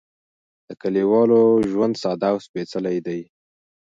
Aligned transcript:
د 0.67 0.69
کليوالو 0.81 1.41
ژوند 1.71 1.95
ساده 2.03 2.27
او 2.33 2.37
سپېڅلی 2.45 2.97
دی. 3.07 3.21